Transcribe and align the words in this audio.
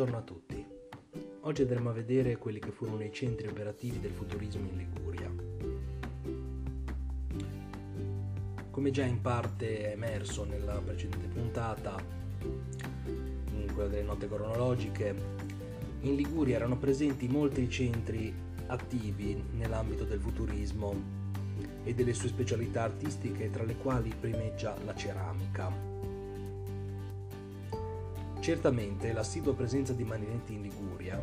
Buongiorno 0.00 0.24
a 0.24 0.26
tutti. 0.26 0.66
Oggi 1.42 1.60
andremo 1.60 1.90
a 1.90 1.92
vedere 1.92 2.38
quelli 2.38 2.58
che 2.58 2.70
furono 2.70 3.04
i 3.04 3.12
centri 3.12 3.48
operativi 3.48 4.00
del 4.00 4.12
futurismo 4.12 4.66
in 4.66 4.76
Liguria. 4.78 5.30
Come 8.70 8.90
già 8.90 9.04
in 9.04 9.20
parte 9.20 9.82
è 9.82 9.90
emerso 9.92 10.44
nella 10.44 10.80
precedente 10.80 11.26
puntata, 11.26 12.02
in 12.40 13.70
quella 13.74 13.90
delle 13.90 14.04
note 14.04 14.26
cronologiche, 14.26 15.14
in 16.00 16.14
Liguria 16.14 16.56
erano 16.56 16.78
presenti 16.78 17.28
molti 17.28 17.68
centri 17.68 18.32
attivi 18.68 19.44
nell'ambito 19.58 20.04
del 20.04 20.20
futurismo 20.20 20.94
e 21.84 21.92
delle 21.92 22.14
sue 22.14 22.28
specialità 22.30 22.84
artistiche, 22.84 23.50
tra 23.50 23.64
le 23.64 23.76
quali 23.76 24.14
primeggia 24.18 24.74
la 24.82 24.94
ceramica. 24.94 25.89
Certamente 28.50 29.12
l'assidua 29.12 29.54
presenza 29.54 29.92
di 29.92 30.02
Marinetti 30.02 30.54
in 30.54 30.62
Liguria 30.62 31.22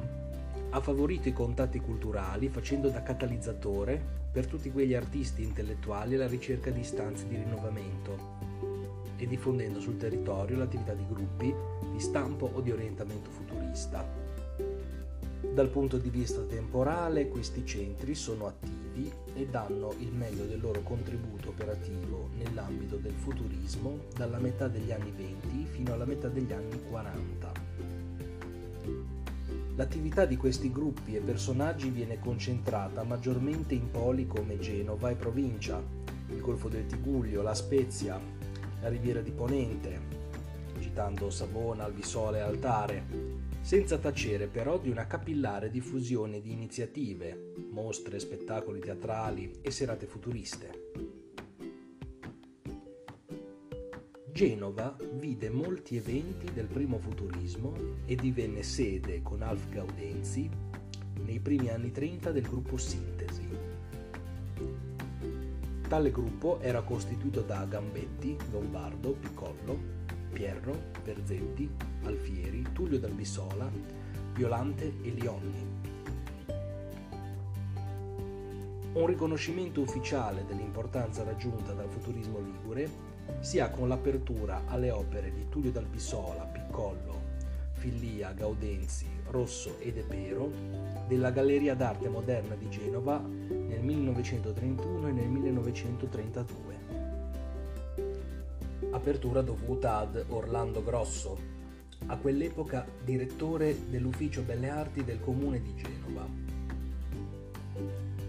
ha 0.69 0.79
favorito 0.79 1.27
i 1.27 1.33
contatti 1.33 1.77
culturali 1.81 2.47
facendo 2.47 2.87
da 2.87 3.03
catalizzatore 3.03 4.01
per 4.31 4.47
tutti 4.47 4.71
quegli 4.71 4.93
artisti 4.93 5.43
intellettuali 5.43 6.15
alla 6.15 6.25
ricerca 6.25 6.69
di 6.69 6.79
istanze 6.79 7.27
di 7.27 7.35
rinnovamento 7.35 8.17
e 9.17 9.27
diffondendo 9.27 9.81
sul 9.81 9.97
territorio 9.97 10.55
l'attività 10.55 10.93
di 10.93 11.05
gruppi 11.05 11.53
di 11.91 11.99
stampo 11.99 12.49
o 12.53 12.61
di 12.61 12.71
orientamento 12.71 13.29
futurista. 13.29 14.07
Dal 15.53 15.67
punto 15.67 15.97
di 15.97 16.09
vista 16.09 16.39
temporale 16.43 17.27
questi 17.27 17.65
centri 17.65 18.15
sono 18.15 18.47
attivi 18.47 18.76
e 19.33 19.47
danno 19.47 19.93
il 19.99 20.11
meglio 20.13 20.45
del 20.45 20.59
loro 20.59 20.81
contributo 20.81 21.49
operativo 21.49 22.29
nell'ambito 22.37 22.95
del 22.97 23.13
futurismo 23.13 23.99
dalla 24.15 24.39
metà 24.39 24.67
degli 24.67 24.91
anni 24.91 25.11
20 25.15 25.65
fino 25.65 25.93
alla 25.93 26.05
metà 26.05 26.27
degli 26.27 26.51
anni 26.51 26.81
40. 26.89 27.51
L'attività 29.75 30.25
di 30.25 30.37
questi 30.37 30.71
gruppi 30.71 31.15
e 31.15 31.19
personaggi 31.19 31.89
viene 31.89 32.19
concentrata 32.19 33.03
maggiormente 33.03 33.75
in 33.75 33.91
poli 33.91 34.25
come 34.25 34.57
Genova 34.57 35.11
e 35.11 35.15
provincia, 35.15 35.79
il 36.29 36.41
Golfo 36.41 36.67
del 36.67 36.87
Tigullio, 36.87 37.43
la 37.43 37.53
Spezia, 37.53 38.19
la 38.81 38.89
Riviera 38.89 39.21
di 39.21 39.31
Ponente, 39.31 39.99
citando 40.79 41.29
Savona, 41.29 41.83
Albisola 41.83 42.37
e 42.37 42.41
Altare, 42.41 43.03
senza 43.67 43.97
tacere 43.97 44.47
però 44.47 44.79
di 44.79 44.89
una 44.89 45.07
capillare 45.07 45.69
diffusione 45.69 46.39
di 46.39 46.53
iniziative, 46.53 47.51
mostre, 47.69 48.17
spettacoli 48.17 48.79
teatrali 48.79 49.59
e 49.61 49.71
serate 49.71 50.05
futuriste. 50.05 50.91
Genova 54.31 54.95
vide 55.15 55.49
molti 55.49 55.97
eventi 55.97 56.49
del 56.53 56.67
primo 56.67 56.97
futurismo 56.97 57.73
e 58.05 58.15
divenne 58.15 58.63
sede 58.63 59.21
con 59.21 59.41
Alf 59.41 59.67
Gaudenzi 59.67 60.49
nei 61.25 61.41
primi 61.41 61.67
anni 61.67 61.91
30 61.91 62.31
del 62.31 62.43
gruppo 62.43 62.77
Sintesi. 62.77 63.49
Tale 65.89 66.11
gruppo 66.11 66.61
era 66.61 66.83
costituito 66.83 67.41
da 67.41 67.65
Gambetti, 67.65 68.37
Lombardo, 68.49 69.11
Piccollo, 69.11 69.97
Pierro, 70.31 70.91
Berzetti, 71.03 71.69
Alfieri, 72.03 72.65
Tullio 72.73 72.99
Dalbisola, 72.99 73.69
Violante 74.33 74.93
e 75.01 75.09
Lionni. 75.09 75.65
Un 78.93 79.05
riconoscimento 79.05 79.81
ufficiale 79.81 80.45
dell'importanza 80.45 81.23
raggiunta 81.23 81.73
dal 81.73 81.89
futurismo 81.89 82.39
ligure 82.39 82.89
si 83.39 83.59
ha 83.59 83.69
con 83.69 83.87
l'apertura 83.87 84.63
alle 84.67 84.91
opere 84.91 85.31
di 85.31 85.47
Tullio 85.49 85.71
Dalbisola, 85.71 86.43
Piccollo, 86.45 87.21
Fillia, 87.73 88.31
Gaudenzi, 88.33 89.05
Rosso 89.29 89.77
e 89.79 89.91
De 89.91 90.01
Pero 90.01 90.51
della 91.07 91.31
Galleria 91.31 91.75
d'arte 91.75 92.09
moderna 92.09 92.55
di 92.55 92.69
Genova 92.69 93.19
nel 93.19 93.81
1931 93.81 95.07
e 95.07 95.11
nel 95.11 95.27
1932 95.27 97.06
apertura 98.97 99.41
dovuta 99.41 99.97
ad 99.97 100.25
Orlando 100.29 100.83
Grosso, 100.83 101.37
a 102.07 102.17
quell'epoca 102.17 102.85
direttore 103.03 103.89
dell'Ufficio 103.89 104.41
Belle 104.41 104.69
Arti 104.69 105.03
del 105.03 105.19
Comune 105.19 105.61
di 105.61 105.73
Genova. 105.75 106.27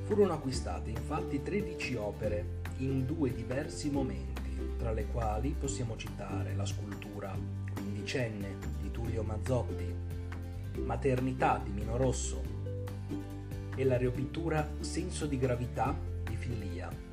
Furono 0.04 0.32
acquistate 0.32 0.90
infatti 0.90 1.42
13 1.42 1.94
opere 1.96 2.60
in 2.78 3.04
due 3.06 3.32
diversi 3.32 3.90
momenti, 3.90 4.76
tra 4.76 4.92
le 4.92 5.06
quali 5.06 5.54
possiamo 5.58 5.96
citare 5.96 6.54
la 6.54 6.64
scultura 6.64 7.36
Quindicenne 7.72 8.56
di 8.80 8.90
Tullio 8.90 9.22
Mazzotti, 9.22 9.94
Maternità 10.84 11.60
di 11.62 11.70
Mino 11.70 11.96
Rosso 11.96 12.42
e 13.74 13.84
la 13.84 13.96
riopittura 13.96 14.68
Senso 14.80 15.26
di 15.26 15.38
gravità 15.38 15.96
di 16.24 16.36
Fillia. 16.36 17.07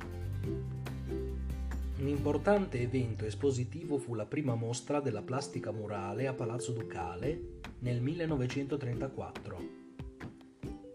Un 1.98 2.08
importante 2.08 2.82
evento 2.82 3.24
espositivo 3.24 3.96
fu 3.96 4.12
la 4.12 4.26
prima 4.26 4.54
mostra 4.54 5.00
della 5.00 5.22
plastica 5.22 5.72
murale 5.72 6.26
a 6.26 6.34
Palazzo 6.34 6.72
Ducale 6.72 7.60
nel 7.78 8.02
1934, 8.02 9.58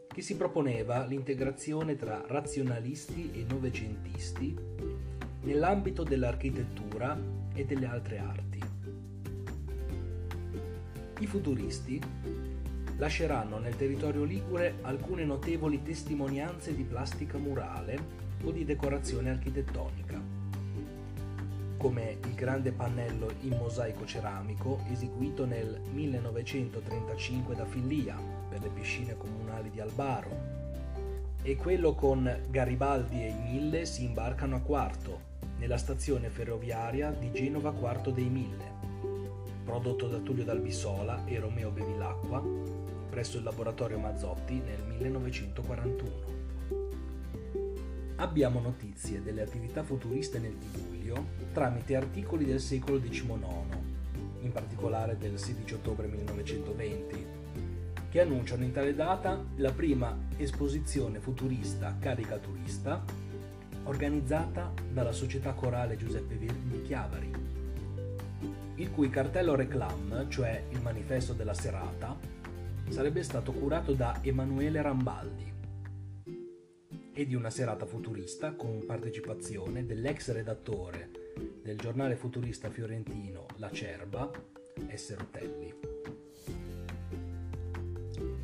che 0.07 0.22
si 0.22 0.35
proponeva 0.35 1.03
l'integrazione 1.06 1.95
tra 1.95 2.23
razionalisti 2.28 3.31
e 3.34 3.45
novecentisti 3.50 4.56
nell'ambito 5.41 6.03
dell'architettura 6.03 7.19
e 7.51 7.66
delle 7.66 7.85
altre 7.88 8.19
arti. 8.19 8.59
I 11.19 11.25
futuristi 11.25 12.00
lasceranno 12.97 13.57
nel 13.57 13.75
territorio 13.75 14.23
ligure 14.23 14.75
alcune 14.81 15.25
notevoli 15.25 15.81
testimonianze 15.81 16.75
di 16.75 16.84
plastica 16.84 17.40
murale 17.40 18.19
o 18.44 18.51
di 18.51 18.66
decorazione 18.66 19.31
architettonica 19.31 20.10
come 21.81 22.17
il 22.25 22.35
grande 22.35 22.71
pannello 22.71 23.31
in 23.39 23.57
mosaico 23.57 24.05
ceramico 24.05 24.83
eseguito 24.91 25.47
nel 25.47 25.81
1935 25.93 27.55
da 27.55 27.65
Fillia 27.65 28.15
per 28.47 28.61
le 28.61 28.69
piscine 28.69 29.17
comunali 29.17 29.71
di 29.71 29.81
Albaro 29.81 30.59
e 31.41 31.55
quello 31.55 31.95
con 31.95 32.43
Garibaldi 32.51 33.23
e 33.23 33.29
i 33.29 33.33
Mille 33.33 33.85
si 33.87 34.03
imbarcano 34.03 34.57
a 34.57 34.59
Quarto 34.59 35.29
nella 35.57 35.77
stazione 35.77 36.29
ferroviaria 36.29 37.09
di 37.09 37.31
Genova 37.31 37.73
Quarto 37.73 38.11
dei 38.11 38.29
Mille, 38.29 38.65
prodotto 39.65 40.07
da 40.07 40.19
Tullio 40.19 40.43
Dalbisola 40.43 41.25
e 41.25 41.39
Romeo 41.39 41.71
Bevilacqua 41.71 42.43
presso 43.09 43.37
il 43.37 43.43
laboratorio 43.43 43.97
Mazzotti 43.97 44.61
nel 44.61 44.83
1941. 44.99 46.41
Abbiamo 48.21 48.59
notizie 48.59 49.23
delle 49.23 49.41
attività 49.41 49.81
futuriste 49.81 50.37
nel 50.37 50.55
Tigullio 50.55 51.29
tramite 51.53 51.95
articoli 51.95 52.45
del 52.45 52.59
secolo 52.59 53.01
XIX, 53.01 53.33
in 54.41 54.51
particolare 54.51 55.17
del 55.17 55.39
16 55.39 55.73
ottobre 55.73 56.05
1920, 56.05 57.25
che 58.11 58.21
annunciano 58.21 58.63
in 58.63 58.73
tale 58.73 58.93
data 58.93 59.43
la 59.55 59.71
prima 59.71 60.15
esposizione 60.37 61.19
futurista 61.19 61.97
caricaturista 61.99 63.03
organizzata 63.85 64.71
dalla 64.93 65.13
Società 65.13 65.53
Corale 65.53 65.97
Giuseppe 65.97 66.35
Verdi 66.35 66.69
di 66.69 66.81
Chiavari, 66.83 67.31
il 68.75 68.91
cui 68.91 69.09
cartello 69.09 69.55
reclam, 69.55 70.29
cioè 70.29 70.61
il 70.69 70.79
manifesto 70.79 71.33
della 71.33 71.55
serata, 71.55 72.15
sarebbe 72.87 73.23
stato 73.23 73.51
curato 73.51 73.93
da 73.93 74.19
Emanuele 74.21 74.79
Rambaldi 74.79 75.50
e 77.13 77.25
di 77.25 77.35
una 77.35 77.49
serata 77.49 77.85
futurista 77.85 78.53
con 78.53 78.85
partecipazione 78.85 79.85
dell'ex 79.85 80.31
redattore 80.31 81.11
del 81.61 81.77
giornale 81.77 82.16
futurista 82.16 82.69
fiorentino 82.69 83.46
La 83.58 83.69
Cerba, 83.72 84.29
S. 84.93 85.16
Rotelli. 85.16 85.73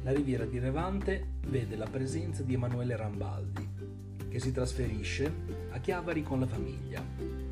La 0.03 0.11
riviera 0.11 0.45
di 0.45 0.59
Revante 0.59 1.35
vede 1.47 1.75
la 1.75 1.87
presenza 1.87 2.43
di 2.43 2.53
Emanuele 2.53 2.95
Rambaldi, 2.95 3.67
che 4.29 4.39
si 4.39 4.51
trasferisce 4.51 5.31
a 5.71 5.79
Chiavari 5.79 6.23
con 6.23 6.39
la 6.39 6.47
famiglia 6.47 7.03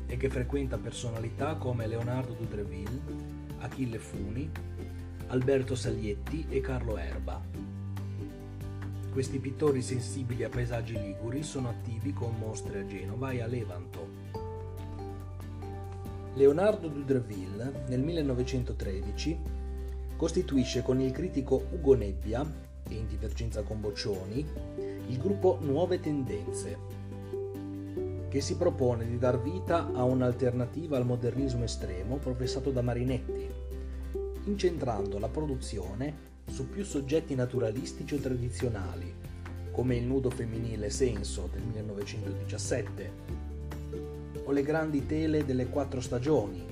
e 0.06 0.16
che 0.16 0.30
frequenta 0.30 0.78
personalità 0.78 1.56
come 1.56 1.86
Leonardo 1.86 2.32
Dudreville, 2.32 3.00
Achille 3.58 3.98
Funi, 3.98 4.50
Alberto 5.28 5.74
Saglietti 5.74 6.46
e 6.48 6.60
Carlo 6.60 6.96
Erba, 6.96 7.42
questi 9.16 9.38
pittori 9.38 9.80
sensibili 9.80 10.44
a 10.44 10.50
paesaggi 10.50 10.92
liguri 10.92 11.42
sono 11.42 11.70
attivi 11.70 12.12
con 12.12 12.34
mostre 12.38 12.80
a 12.80 12.86
Genova 12.86 13.30
e 13.30 13.40
a 13.40 13.46
Levanto. 13.46 14.08
Leonardo 16.34 16.88
Dudreville 16.88 17.84
nel 17.88 18.00
1913 18.00 19.38
costituisce 20.16 20.82
con 20.82 21.00
il 21.00 21.12
critico 21.12 21.64
Ugo 21.70 21.94
Nebbia, 21.94 22.44
e 22.86 22.94
in 22.94 23.06
divergenza 23.06 23.62
con 23.62 23.80
Boccioni, 23.80 24.46
il 25.06 25.16
gruppo 25.16 25.56
Nuove 25.62 25.98
Tendenze, 25.98 26.76
che 28.28 28.40
si 28.42 28.58
propone 28.58 29.06
di 29.06 29.16
dar 29.16 29.40
vita 29.40 29.94
a 29.94 30.04
un'alternativa 30.04 30.98
al 30.98 31.06
modernismo 31.06 31.64
estremo 31.64 32.18
professato 32.18 32.70
da 32.70 32.82
Marinetti, 32.82 33.50
incentrando 34.44 35.18
la 35.18 35.28
produzione 35.28 36.34
su 36.46 36.68
più 36.68 36.84
soggetti 36.84 37.34
naturalistici 37.34 38.14
o 38.14 38.18
tradizionali, 38.18 39.12
come 39.70 39.96
il 39.96 40.04
nudo 40.04 40.30
femminile 40.30 40.88
Senso 40.88 41.48
del 41.52 41.62
1917, 41.62 43.12
o 44.44 44.52
le 44.52 44.62
grandi 44.62 45.04
tele 45.06 45.44
delle 45.44 45.66
quattro 45.66 46.00
stagioni 46.00 46.64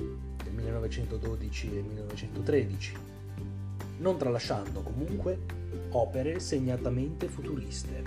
del 0.43 0.53
1912 0.53 1.77
e 1.77 1.83
1913, 1.83 2.97
non 3.99 4.17
tralasciando 4.17 4.83
comunque 4.83 5.39
opere 5.91 6.41
segnatamente 6.41 7.29
futuriste. 7.29 8.03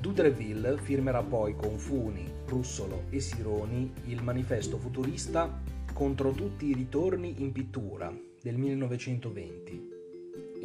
Dudreville 0.00 0.78
firmerà 0.78 1.22
poi 1.22 1.56
con 1.56 1.78
Funi, 1.78 2.30
Russolo 2.46 3.04
e 3.10 3.18
Sironi 3.18 3.92
il 4.04 4.22
manifesto 4.22 4.78
futurista 4.78 5.62
contro 5.92 6.30
tutti 6.30 6.66
i 6.66 6.74
ritorni 6.74 7.42
in 7.42 7.50
pittura 7.52 8.14
del 8.40 8.56
1920, 8.56 9.95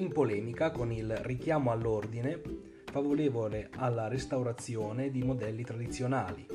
in 0.01 0.11
polemica 0.11 0.71
con 0.71 0.91
il 0.91 1.15
richiamo 1.17 1.71
all'ordine 1.71 2.41
favorevole 2.91 3.69
alla 3.75 4.07
restaurazione 4.07 5.11
di 5.11 5.23
modelli 5.23 5.63
tradizionali. 5.63 6.45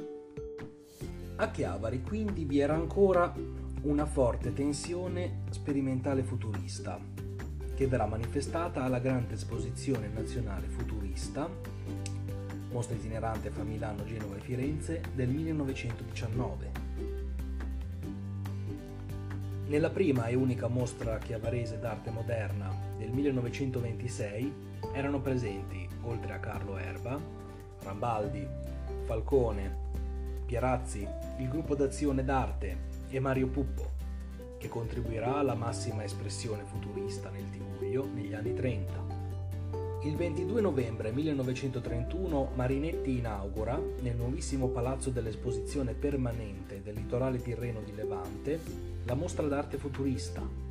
A 1.37 1.51
Chiavari 1.51 2.03
quindi 2.03 2.45
vi 2.45 2.59
era 2.59 2.75
ancora 2.75 3.33
una 3.83 4.05
forte 4.05 4.53
tensione 4.53 5.45
sperimentale 5.51 6.25
futurista, 6.25 6.99
che 7.75 7.87
verrà 7.87 8.07
manifestata 8.07 8.83
alla 8.83 8.99
Grande 8.99 9.35
Esposizione 9.35 10.09
Nazionale 10.09 10.67
Futurista, 10.67 11.49
mostra 12.73 12.97
itinerante 12.97 13.51
fra 13.51 13.63
Milano, 13.63 14.05
Genova 14.05 14.37
e 14.37 14.41
Firenze, 14.41 15.03
del 15.15 15.29
1919 15.29 16.87
nella 19.69 19.91
prima 19.91 20.27
e 20.27 20.37
unica 20.37 20.69
mostra 20.69 21.19
chiavarese 21.19 21.81
d'arte 21.81 22.11
moderna 22.11 22.86
del 23.07 23.15
1926 23.15 24.53
erano 24.93 25.21
presenti, 25.21 25.89
oltre 26.03 26.33
a 26.33 26.41
Carlo 26.41 26.77
Erba, 26.77 27.19
Rambaldi, 27.83 28.45
Falcone, 29.05 29.85
Pierazzi, 30.45 31.07
il 31.39 31.49
gruppo 31.49 31.77
d'azione 31.77 32.25
d'arte 32.25 32.77
e 33.09 33.21
Mario 33.21 33.47
Puppo, 33.47 33.91
che 34.59 34.69
contribuirà 34.69 35.37
alla 35.37 35.55
massima 35.55 36.03
espressione 36.03 36.65
futurista 36.65 37.31
nel 37.31 37.49
Tigullio 37.49 38.09
negli 38.13 38.35
anni 38.35 38.55
30. 38.55 39.25
Il 40.03 40.17
22 40.17 40.61
novembre 40.61 41.13
1931 41.13 42.51
Marinetti 42.55 43.19
inaugura, 43.19 43.81
nel 44.01 44.17
nuovissimo 44.17 44.69
palazzo 44.69 45.11
dell'esposizione 45.11 45.95
permanente 45.95 46.83
del 46.83 46.95
litorale 46.95 47.41
tirreno 47.41 47.81
di 47.83 47.95
Levante, 47.95 48.61
la 49.05 49.15
mostra 49.15 49.47
d'arte 49.47 49.77
futurista. 49.77 50.66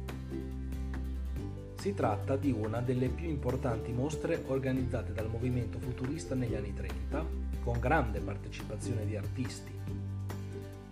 Si 1.85 1.93
tratta 1.93 2.35
di 2.35 2.49
una 2.49 2.81
delle 2.81 3.09
più 3.09 3.29
importanti 3.29 3.91
mostre 3.91 4.41
organizzate 4.47 5.13
dal 5.13 5.29
movimento 5.29 5.77
futurista 5.77 6.33
negli 6.33 6.55
anni 6.55 6.73
30, 6.73 7.23
con 7.63 7.79
grande 7.79 8.21
partecipazione 8.21 9.05
di 9.05 9.15
artisti. 9.15 9.71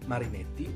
Marinetti 0.05 0.71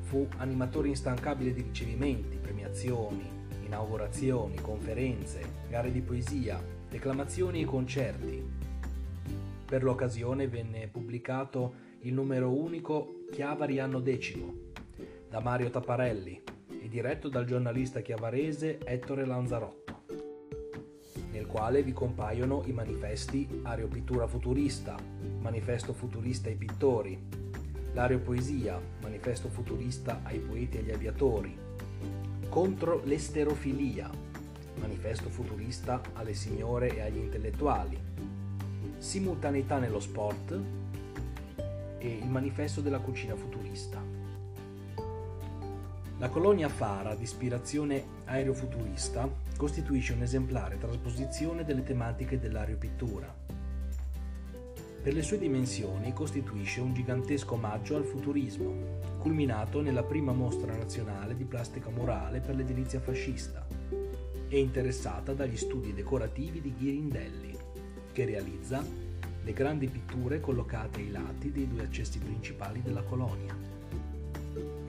fu 0.00 0.28
animatore 0.36 0.88
instancabile 0.88 1.54
di 1.54 1.62
ricevimenti, 1.62 2.36
premiazioni, 2.36 3.26
inaugurazioni, 3.64 4.60
conferenze, 4.60 5.40
gare 5.70 5.90
di 5.90 6.02
poesia, 6.02 6.62
declamazioni 6.90 7.62
e 7.62 7.64
concerti. 7.64 8.50
Per 9.64 9.82
l'occasione 9.82 10.46
venne 10.46 10.88
pubblicato 10.88 11.72
il 12.00 12.12
numero 12.12 12.50
unico 12.50 13.24
Chiavari 13.30 13.78
anno 13.78 14.00
decimo 14.00 14.52
da 15.30 15.40
Mario 15.40 15.70
Tapparelli 15.70 16.51
e 16.82 16.88
diretto 16.88 17.28
dal 17.28 17.44
giornalista 17.44 18.00
chiavarese 18.00 18.80
Ettore 18.84 19.24
Lanzarotto, 19.24 20.02
nel 21.30 21.46
quale 21.46 21.84
vi 21.84 21.92
compaiono 21.92 22.64
i 22.66 22.72
manifesti 22.72 23.60
Ario 23.62 23.86
Pittura 23.86 24.26
Futurista, 24.26 24.96
Manifesto 25.38 25.92
Futurista 25.92 26.48
ai 26.48 26.56
Pittori, 26.56 27.16
L'Ario 27.92 28.18
Poesia, 28.18 28.80
Manifesto 29.00 29.48
Futurista 29.48 30.22
ai 30.24 30.40
Poeti 30.40 30.78
e 30.78 30.80
agli 30.80 30.90
Aviatori, 30.90 31.56
contro 32.48 33.00
l'esterofilia, 33.04 34.10
manifesto 34.80 35.30
futurista 35.30 36.00
alle 36.14 36.34
signore 36.34 36.96
e 36.96 37.00
agli 37.02 37.18
intellettuali, 37.18 37.96
simultaneità 38.98 39.78
nello 39.78 40.00
sport 40.00 40.58
e 41.98 42.08
il 42.08 42.28
manifesto 42.28 42.80
della 42.80 42.98
cucina 42.98 43.36
futurista. 43.36 44.21
La 46.22 46.28
colonia 46.28 46.68
Fara, 46.68 47.16
di 47.16 47.24
ispirazione 47.24 48.04
aerofuturista, 48.26 49.28
costituisce 49.56 50.12
un'esemplare 50.12 50.78
trasposizione 50.78 51.64
delle 51.64 51.82
tematiche 51.82 52.38
dell'aeropittura. 52.38 53.34
Per 55.02 55.12
le 55.12 55.22
sue 55.22 55.40
dimensioni 55.40 56.12
costituisce 56.12 56.80
un 56.80 56.94
gigantesco 56.94 57.54
omaggio 57.54 57.96
al 57.96 58.04
futurismo, 58.04 59.00
culminato 59.18 59.80
nella 59.80 60.04
prima 60.04 60.30
mostra 60.30 60.76
nazionale 60.76 61.36
di 61.36 61.42
plastica 61.42 61.90
murale 61.90 62.38
per 62.38 62.54
l'edilizia 62.54 63.00
fascista 63.00 63.66
e 64.46 64.60
interessata 64.60 65.32
dagli 65.32 65.56
studi 65.56 65.92
decorativi 65.92 66.60
di 66.60 66.72
Ghirindelli, 66.72 67.58
che 68.12 68.24
realizza 68.24 68.80
le 69.42 69.52
grandi 69.52 69.88
pitture 69.88 70.38
collocate 70.38 71.00
ai 71.00 71.10
lati 71.10 71.50
dei 71.50 71.66
due 71.66 71.82
accessi 71.82 72.20
principali 72.20 72.80
della 72.80 73.02
colonia. 73.02 73.81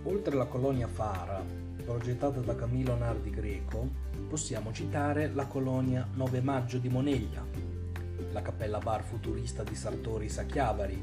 Oltre 0.05 0.33
alla 0.33 0.47
colonia 0.47 0.87
Fara, 0.87 1.41
progettata 1.85 2.41
da 2.41 2.55
Camillo 2.55 2.97
Nardi 2.97 3.29
Greco, 3.29 3.89
possiamo 4.27 4.73
citare 4.73 5.31
la 5.33 5.45
colonia 5.45 6.05
9 6.13 6.41
Maggio 6.41 6.77
di 6.77 6.89
Moneglia, 6.89 7.45
la 8.33 8.41
cappella 8.41 8.79
bar 8.79 9.01
futurista 9.01 9.63
di 9.63 9.75
Sartori 9.75 10.27
Sacchiavari 10.27 11.01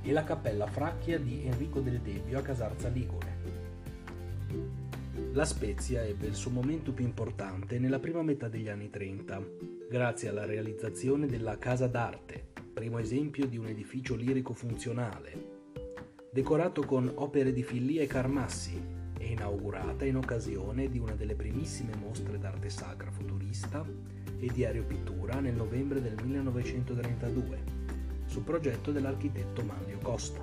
e 0.00 0.12
la 0.12 0.24
cappella 0.24 0.66
Fracchia 0.66 1.18
di 1.18 1.44
Enrico 1.44 1.80
del 1.80 2.00
Debbio 2.00 2.38
a 2.38 2.42
Casarza 2.42 2.88
Ligure. 2.88 3.36
La 5.32 5.44
Spezia 5.44 6.02
ebbe 6.02 6.26
il 6.26 6.34
suo 6.34 6.50
momento 6.50 6.92
più 6.92 7.04
importante 7.04 7.78
nella 7.78 7.98
prima 7.98 8.22
metà 8.22 8.48
degli 8.48 8.68
anni 8.68 8.88
30, 8.88 9.42
grazie 9.90 10.30
alla 10.30 10.46
realizzazione 10.46 11.26
della 11.26 11.58
Casa 11.58 11.86
d'Arte, 11.86 12.46
primo 12.72 12.98
esempio 12.98 13.46
di 13.46 13.58
un 13.58 13.66
edificio 13.66 14.14
lirico 14.14 14.54
funzionale, 14.54 15.47
decorato 16.30 16.84
con 16.84 17.10
opere 17.14 17.52
di 17.52 17.62
Fillia 17.62 18.02
e 18.02 18.06
Carmassi 18.06 18.80
e 19.18 19.32
inaugurata 19.32 20.04
in 20.04 20.16
occasione 20.16 20.88
di 20.88 20.98
una 20.98 21.14
delle 21.14 21.34
primissime 21.34 21.94
mostre 21.96 22.38
d'arte 22.38 22.68
sacra 22.68 23.10
futurista 23.10 23.84
e 24.38 24.50
di 24.52 24.64
aeropittura 24.64 25.40
nel 25.40 25.54
novembre 25.54 26.02
del 26.02 26.14
1932 26.22 27.86
su 28.26 28.44
progetto 28.44 28.92
dell'architetto 28.92 29.62
Manlio 29.62 29.98
Costa. 30.02 30.40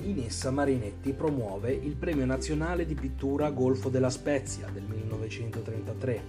In 0.00 0.18
essa 0.20 0.50
Marinetti 0.50 1.12
promuove 1.12 1.72
il 1.72 1.94
Premio 1.96 2.24
Nazionale 2.24 2.86
di 2.86 2.94
Pittura 2.94 3.50
Golfo 3.50 3.90
della 3.90 4.10
Spezia 4.10 4.68
del 4.70 4.84
1933 4.84 6.22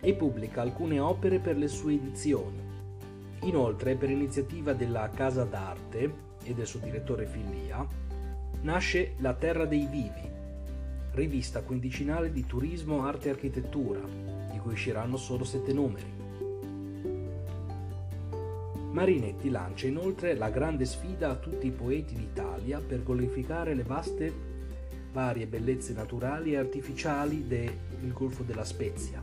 e 0.00 0.14
pubblica 0.14 0.62
alcune 0.62 0.98
opere 0.98 1.38
per 1.38 1.56
le 1.56 1.68
sue 1.68 1.94
edizioni. 1.94 2.66
Inoltre, 3.42 3.94
per 3.94 4.10
iniziativa 4.10 4.72
della 4.72 5.08
Casa 5.10 5.44
d'Arte 5.44 6.26
e 6.42 6.54
del 6.54 6.66
suo 6.66 6.80
direttore 6.80 7.26
Fillia, 7.26 7.86
nasce 8.62 9.14
La 9.18 9.34
Terra 9.34 9.64
dei 9.64 9.86
Vivi, 9.90 10.30
rivista 11.12 11.62
quindicinale 11.62 12.32
di 12.32 12.46
turismo, 12.46 13.04
arte 13.04 13.28
e 13.28 13.30
architettura, 13.32 14.00
di 14.50 14.58
cui 14.58 14.72
usciranno 14.72 15.16
solo 15.16 15.44
sette 15.44 15.72
numeri. 15.72 16.16
Marinetti 18.90 19.50
lancia 19.50 19.86
inoltre 19.86 20.34
la 20.34 20.48
grande 20.48 20.84
sfida 20.84 21.30
a 21.30 21.36
tutti 21.36 21.66
i 21.66 21.72
poeti 21.72 22.14
d'Italia 22.14 22.80
per 22.80 23.02
glorificare 23.02 23.74
le 23.74 23.82
vaste 23.82 24.32
varie 25.12 25.46
bellezze 25.46 25.92
naturali 25.92 26.52
e 26.52 26.56
artificiali 26.56 27.46
del 27.46 28.12
Golfo 28.12 28.42
della 28.42 28.64
Spezia, 28.64 29.22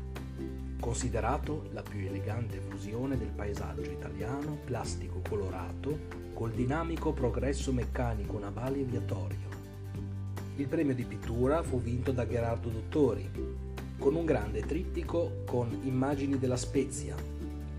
considerato 0.86 1.64
la 1.72 1.82
più 1.82 2.06
elegante 2.06 2.60
fusione 2.60 3.18
del 3.18 3.32
paesaggio 3.36 3.90
italiano 3.90 4.60
plastico 4.66 5.20
colorato 5.28 5.98
col 6.36 6.52
dinamico 6.52 7.12
progresso 7.12 7.74
meccanico 7.74 8.38
navale 8.38 8.82
e 8.82 8.84
viatorio. 8.84 9.50
Il 10.58 10.68
premio 10.68 10.94
di 10.94 11.04
pittura 11.04 11.64
fu 11.64 11.82
vinto 11.82 12.12
da 12.12 12.28
Gerardo 12.28 12.70
Dottori, 12.70 13.28
con 13.98 14.14
un 14.14 14.26
grande 14.26 14.62
trittico 14.62 15.42
con 15.48 15.76
immagini 15.82 16.38
della 16.38 16.56
Spezia, 16.56 17.16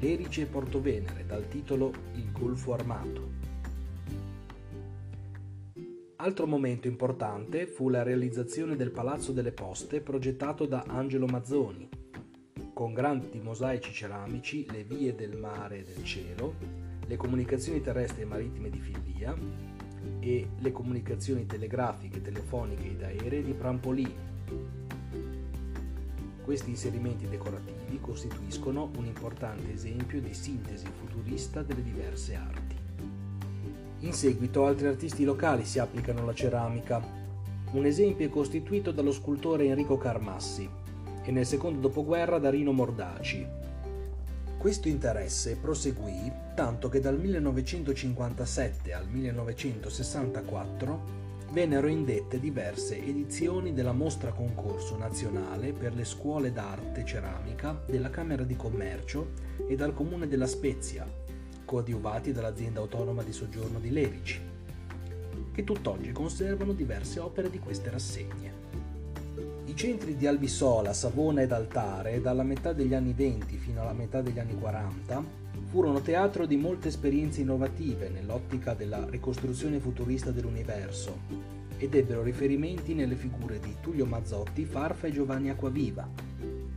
Lerice 0.00 0.42
e 0.42 0.46
Portovenere 0.46 1.24
dal 1.24 1.46
titolo 1.46 1.92
Il 2.14 2.32
Golfo 2.32 2.72
Armato. 2.72 3.30
Altro 6.16 6.46
momento 6.48 6.88
importante 6.88 7.68
fu 7.68 7.88
la 7.88 8.02
realizzazione 8.02 8.74
del 8.74 8.90
Palazzo 8.90 9.30
delle 9.30 9.52
Poste 9.52 10.00
progettato 10.00 10.66
da 10.66 10.82
Angelo 10.88 11.26
Mazzoni, 11.26 11.88
con 12.76 12.92
grandi 12.92 13.40
mosaici 13.40 13.90
ceramici, 13.90 14.66
le 14.70 14.84
vie 14.84 15.14
del 15.14 15.34
mare 15.38 15.78
e 15.78 15.82
del 15.82 16.04
cielo, 16.04 16.56
le 17.06 17.16
comunicazioni 17.16 17.80
terrestri 17.80 18.20
e 18.20 18.26
marittime 18.26 18.68
di 18.68 18.78
Fillia 18.80 19.34
e 20.20 20.48
le 20.58 20.72
comunicazioni 20.72 21.46
telegrafiche, 21.46 22.20
telefoniche 22.20 22.90
ed 22.90 23.02
aeree 23.02 23.42
di 23.42 23.54
Prampolini 23.54 24.14
Questi 26.44 26.68
inserimenti 26.68 27.26
decorativi 27.26 27.98
costituiscono 27.98 28.90
un 28.98 29.06
importante 29.06 29.72
esempio 29.72 30.20
di 30.20 30.34
sintesi 30.34 30.84
futurista 30.98 31.62
delle 31.62 31.82
diverse 31.82 32.34
arti. 32.34 32.76
In 34.00 34.12
seguito 34.12 34.66
altri 34.66 34.88
artisti 34.88 35.24
locali 35.24 35.64
si 35.64 35.78
applicano 35.78 36.20
alla 36.20 36.34
ceramica. 36.34 37.02
Un 37.72 37.86
esempio 37.86 38.26
è 38.26 38.28
costituito 38.28 38.90
dallo 38.90 39.12
scultore 39.12 39.64
Enrico 39.64 39.96
Carmassi 39.96 40.84
e 41.26 41.32
nel 41.32 41.44
secondo 41.44 41.80
dopoguerra 41.80 42.38
da 42.38 42.50
Rino 42.50 42.70
Mordaci. 42.70 43.44
Questo 44.56 44.86
interesse 44.86 45.56
proseguì 45.56 46.30
tanto 46.54 46.88
che 46.88 47.00
dal 47.00 47.18
1957 47.18 48.92
al 48.92 49.08
1964 49.08 51.24
vennero 51.50 51.88
indette 51.88 52.38
diverse 52.38 52.96
edizioni 52.96 53.72
della 53.72 53.92
mostra 53.92 54.30
concorso 54.30 54.96
nazionale 54.96 55.72
per 55.72 55.94
le 55.94 56.04
scuole 56.04 56.52
d'arte 56.52 57.04
ceramica 57.04 57.82
della 57.86 58.10
Camera 58.10 58.44
di 58.44 58.54
Commercio 58.54 59.32
e 59.66 59.74
dal 59.74 59.94
Comune 59.94 60.28
della 60.28 60.46
Spezia, 60.46 61.04
coadiuvati 61.64 62.32
dall'azienda 62.32 62.80
autonoma 62.80 63.24
di 63.24 63.32
soggiorno 63.32 63.80
di 63.80 63.90
Lerici, 63.90 64.40
che 65.52 65.64
tutt'oggi 65.64 66.12
conservano 66.12 66.72
diverse 66.72 67.18
opere 67.18 67.50
di 67.50 67.58
queste 67.58 67.90
rassegne. 67.90 68.55
I 69.76 69.78
centri 69.78 70.16
di 70.16 70.26
Albisola, 70.26 70.94
Savona 70.94 71.42
ed 71.42 71.52
Altare, 71.52 72.22
dalla 72.22 72.42
metà 72.42 72.72
degli 72.72 72.94
anni 72.94 73.12
20 73.12 73.58
fino 73.58 73.82
alla 73.82 73.92
metà 73.92 74.22
degli 74.22 74.38
anni 74.38 74.54
40, 74.58 75.22
furono 75.66 76.00
teatro 76.00 76.46
di 76.46 76.56
molte 76.56 76.88
esperienze 76.88 77.42
innovative 77.42 78.08
nell'ottica 78.08 78.72
della 78.72 79.04
ricostruzione 79.06 79.78
futurista 79.78 80.30
dell'universo 80.30 81.18
ed 81.76 81.94
ebbero 81.94 82.22
riferimenti 82.22 82.94
nelle 82.94 83.16
figure 83.16 83.60
di 83.60 83.76
Tullio 83.82 84.06
Mazzotti, 84.06 84.64
Farfa 84.64 85.08
e 85.08 85.12
Giovanni 85.12 85.50
Acquaviva. 85.50 86.08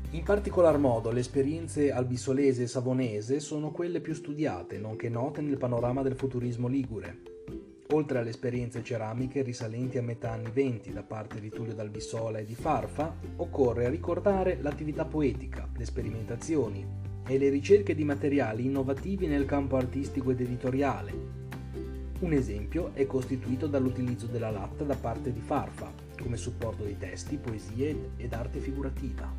In 0.10 0.24
particolar 0.24 0.78
modo 0.78 1.12
le 1.12 1.22
esperienze 1.22 1.94
albisolese 1.94 2.64
e 2.64 2.68
savonese 2.68 3.40
sono 3.40 3.72
quelle 3.72 4.02
più 4.02 4.14
studiate, 4.14 4.78
nonché 4.78 5.08
note 5.08 5.40
nel 5.40 5.58
panorama 5.58 6.02
del 6.02 6.18
futurismo 6.18 6.68
ligure. 6.68 7.29
Oltre 7.92 8.20
alle 8.20 8.30
esperienze 8.30 8.84
ceramiche 8.84 9.42
risalenti 9.42 9.98
a 9.98 10.04
metà 10.04 10.32
anni 10.32 10.52
venti 10.52 10.94
da 10.94 11.02
parte 11.02 11.40
di 11.40 11.50
Tullio 11.50 11.74
d'Albisola 11.74 12.38
e 12.38 12.46
di 12.46 12.54
Farfa, 12.54 13.16
occorre 13.38 13.90
ricordare 13.90 14.60
l'attività 14.62 15.06
poetica, 15.06 15.68
le 15.76 15.86
sperimentazioni, 15.86 16.86
e 17.26 17.38
le 17.40 17.50
ricerche 17.50 17.96
di 17.96 18.04
materiali 18.04 18.66
innovativi 18.66 19.26
nel 19.26 19.46
campo 19.46 19.76
artistico 19.76 20.30
ed 20.30 20.42
editoriale. 20.42 21.14
Un 22.20 22.34
esempio 22.34 22.92
è 22.94 23.08
costituito 23.08 23.66
dall'utilizzo 23.66 24.28
della 24.28 24.52
latta 24.52 24.84
da 24.84 24.96
parte 24.96 25.34
di 25.34 25.40
Farfa 25.40 25.92
come 26.22 26.38
supporto 26.38 26.84
di 26.84 26.98
testi, 26.98 27.38
poesie 27.38 28.12
ed 28.18 28.34
arte 28.34 28.60
figurativa. 28.60 29.34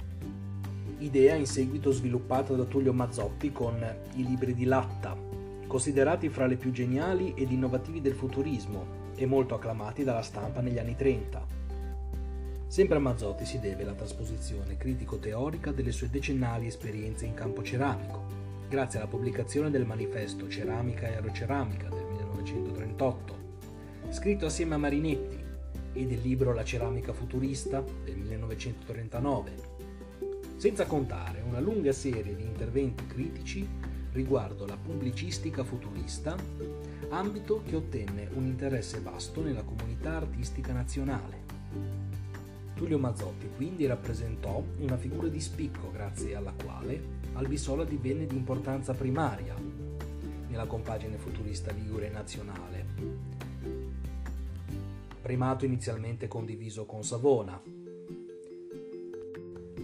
Idea 0.98 1.34
in 1.34 1.46
seguito 1.46 1.92
sviluppata 1.92 2.54
da 2.54 2.64
Tullio 2.64 2.92
Mazzotti 2.92 3.52
con 3.52 3.76
i 4.16 4.24
libri 4.24 4.54
di 4.54 4.64
latta, 4.64 5.39
considerati 5.70 6.28
fra 6.28 6.46
le 6.46 6.56
più 6.56 6.72
geniali 6.72 7.32
ed 7.36 7.52
innovativi 7.52 8.00
del 8.00 8.14
futurismo 8.14 9.12
e 9.14 9.24
molto 9.24 9.54
acclamati 9.54 10.02
dalla 10.02 10.20
stampa 10.20 10.60
negli 10.60 10.80
anni 10.80 10.96
30. 10.96 11.46
Sempre 12.66 12.96
a 12.96 13.00
Mazzotti 13.00 13.44
si 13.44 13.60
deve 13.60 13.84
la 13.84 13.92
trasposizione 13.92 14.76
critico-teorica 14.76 15.70
delle 15.70 15.92
sue 15.92 16.10
decennali 16.10 16.66
esperienze 16.66 17.24
in 17.24 17.34
campo 17.34 17.62
ceramico, 17.62 18.24
grazie 18.68 18.98
alla 18.98 19.06
pubblicazione 19.06 19.70
del 19.70 19.86
manifesto 19.86 20.48
Ceramica 20.48 21.06
e 21.06 21.14
Aeroceramica 21.14 21.88
del 21.88 22.04
1938, 22.04 23.34
scritto 24.08 24.46
assieme 24.46 24.74
a 24.74 24.78
Marinetti, 24.78 25.38
e 25.92 26.04
del 26.04 26.20
libro 26.20 26.52
La 26.52 26.64
ceramica 26.64 27.12
futurista 27.12 27.80
del 28.02 28.16
1939, 28.16 29.52
senza 30.56 30.84
contare 30.86 31.42
una 31.46 31.60
lunga 31.60 31.92
serie 31.92 32.34
di 32.34 32.42
interventi 32.42 33.06
critici 33.06 33.68
riguardo 34.12 34.66
la 34.66 34.76
pubblicistica 34.76 35.64
futurista, 35.64 36.36
ambito 37.10 37.62
che 37.64 37.76
ottenne 37.76 38.28
un 38.34 38.46
interesse 38.46 39.00
vasto 39.00 39.42
nella 39.42 39.62
comunità 39.62 40.16
artistica 40.16 40.72
nazionale. 40.72 41.48
Tullio 42.74 42.98
Mazzotti 42.98 43.48
quindi 43.56 43.86
rappresentò 43.86 44.62
una 44.78 44.96
figura 44.96 45.28
di 45.28 45.40
spicco 45.40 45.90
grazie 45.92 46.34
alla 46.34 46.52
quale 46.52 47.18
Albisola 47.34 47.84
divenne 47.84 48.26
di 48.26 48.36
importanza 48.36 48.94
primaria 48.94 49.54
nella 50.48 50.66
compagine 50.66 51.16
futurista 51.16 51.72
ligure 51.72 52.08
nazionale. 52.08 52.86
Primato 55.22 55.64
inizialmente 55.64 56.26
condiviso 56.26 56.86
con 56.86 57.04
Savona, 57.04 57.60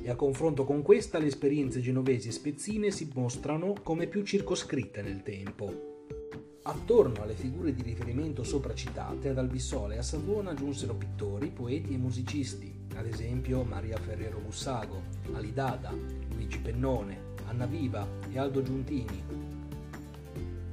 e 0.06 0.10
a 0.10 0.14
confronto 0.14 0.62
con 0.62 0.82
questa 0.82 1.18
le 1.18 1.26
esperienze 1.26 1.80
genovesi 1.80 2.28
e 2.28 2.30
spezzine 2.30 2.92
si 2.92 3.10
mostrano 3.12 3.74
come 3.82 4.06
più 4.06 4.22
circoscritte 4.22 5.02
nel 5.02 5.24
tempo. 5.24 6.04
Attorno 6.62 7.22
alle 7.22 7.34
figure 7.34 7.74
di 7.74 7.82
riferimento 7.82 8.44
sopra 8.44 8.72
citate, 8.72 9.30
ad 9.30 9.38
Albisola 9.38 9.94
e 9.94 9.98
a 9.98 10.02
Savona 10.02 10.54
giunsero 10.54 10.94
pittori, 10.94 11.50
poeti 11.50 11.94
e 11.94 11.96
musicisti, 11.96 12.72
ad 12.94 13.06
esempio 13.06 13.64
Maria 13.64 13.96
Ferrero 13.96 14.38
Bussago, 14.38 15.02
Alidada, 15.32 15.92
Luigi 16.34 16.60
Pennone, 16.60 17.34
Anna 17.48 17.66
Viva 17.66 18.06
e 18.30 18.38
Aldo 18.38 18.62
Giuntini. 18.62 19.24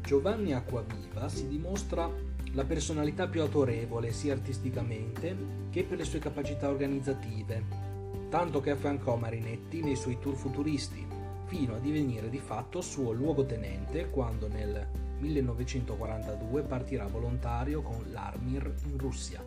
Giovanni 0.03 0.53
Acquaviva 0.53 1.27
si 1.27 1.47
dimostra 1.47 2.07
la 2.51 2.65
personalità 2.65 3.27
più 3.27 3.41
autorevole 3.41 4.11
sia 4.11 4.33
artisticamente 4.33 5.35
che 5.71 5.83
per 5.85 5.97
le 5.97 6.03
sue 6.03 6.19
capacità 6.19 6.69
organizzative, 6.69 7.92
tanto 8.33 8.61
che 8.61 8.71
affiancò 8.71 9.15
Marinetti 9.15 9.83
nei 9.83 9.95
suoi 9.95 10.17
tour 10.17 10.33
futuristi, 10.33 11.05
fino 11.45 11.75
a 11.75 11.77
divenire 11.77 12.31
di 12.31 12.39
fatto 12.39 12.81
suo 12.81 13.11
luogotenente 13.11 14.09
quando 14.09 14.47
nel 14.47 14.87
1942 15.19 16.63
partirà 16.63 17.05
volontario 17.05 17.83
con 17.83 18.03
l'Armir 18.11 18.73
in 18.85 18.97
Russia. 18.97 19.39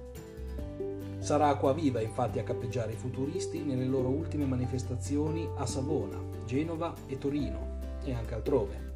Sarà 1.19 1.49
Acquaviva 1.49 2.01
infatti 2.01 2.39
a 2.39 2.45
cappeggiare 2.45 2.93
i 2.93 2.97
futuristi 2.97 3.65
nelle 3.65 3.87
loro 3.87 4.07
ultime 4.07 4.45
manifestazioni 4.45 5.49
a 5.57 5.67
Savona, 5.67 6.23
Genova 6.45 6.95
e 7.09 7.19
Torino 7.19 7.81
e 8.05 8.15
anche 8.15 8.35
altrove, 8.35 8.93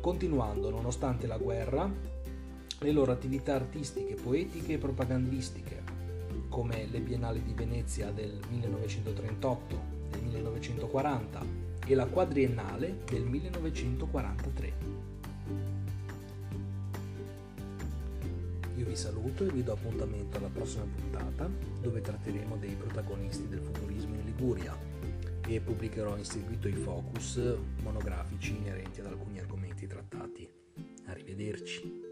continuando 0.00 0.70
nonostante 0.70 1.26
la 1.26 1.36
guerra 1.36 1.90
le 2.78 2.92
loro 2.92 3.10
attività 3.10 3.56
artistiche, 3.56 4.14
poetiche 4.14 4.74
e 4.74 4.78
propagandistiche, 4.78 5.85
come 6.48 6.86
le 6.90 7.00
Biennali 7.00 7.42
di 7.42 7.52
Venezia 7.52 8.10
del 8.10 8.38
1938, 8.50 9.80
del 10.10 10.22
1940 10.22 11.44
e 11.86 11.94
la 11.94 12.06
Quadriennale 12.06 12.98
del 13.04 13.22
1943. 13.24 14.72
Io 18.76 18.84
vi 18.84 18.96
saluto 18.96 19.44
e 19.44 19.50
vi 19.50 19.62
do 19.62 19.72
appuntamento 19.72 20.36
alla 20.36 20.48
prossima 20.48 20.84
puntata 20.84 21.48
dove 21.80 22.00
tratteremo 22.00 22.56
dei 22.56 22.74
protagonisti 22.74 23.48
del 23.48 23.60
futurismo 23.60 24.14
in 24.14 24.24
Liguria 24.24 24.76
e 25.46 25.60
pubblicherò 25.60 26.16
in 26.16 26.24
seguito 26.24 26.68
i 26.68 26.72
focus 26.72 27.40
monografici 27.82 28.56
inerenti 28.56 29.00
ad 29.00 29.06
alcuni 29.06 29.38
argomenti 29.38 29.86
trattati. 29.86 30.48
Arrivederci. 31.06 32.05